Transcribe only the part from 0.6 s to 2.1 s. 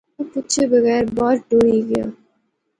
بغیر بار ٹُری غیا